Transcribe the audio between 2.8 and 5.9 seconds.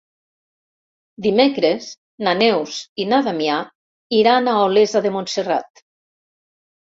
i na Damià iran a Olesa de Montserrat.